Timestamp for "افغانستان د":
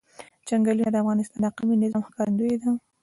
1.03-1.45